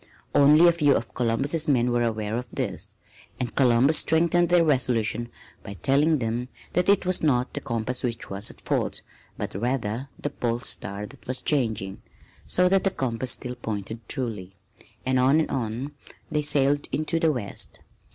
Only 0.33 0.65
a 0.67 0.71
few 0.71 0.95
of 0.95 1.13
Columbus' 1.13 1.67
men 1.67 1.91
were 1.91 2.01
aware 2.01 2.35
of 2.35 2.47
this, 2.51 2.95
and 3.39 3.53
Columbus 3.55 3.99
strengthened 3.99 4.49
their 4.49 4.63
resolution 4.65 5.29
by 5.61 5.75
telling 5.75 6.17
them 6.17 6.47
that 6.73 6.89
it 6.89 7.05
was 7.05 7.21
not 7.21 7.53
the 7.53 7.61
compass 7.61 8.01
which 8.03 8.27
was 8.27 8.49
at 8.49 8.61
fault, 8.61 9.03
but 9.37 9.53
rather 9.53 10.09
the 10.19 10.31
Pole 10.31 10.57
Star 10.61 11.05
that 11.05 11.27
was 11.27 11.39
changing, 11.39 12.01
so 12.47 12.67
that 12.67 12.83
the 12.83 12.89
compass 12.89 13.29
still 13.33 13.53
pointed 13.53 13.99
truly 14.09 14.55
and 15.05 15.19
on 15.19 15.39
and 15.39 15.51
on 15.51 15.91
they 16.31 16.41
sailed 16.41 16.87
into 16.91 17.19
the 17.19 17.31
west. 17.31 17.81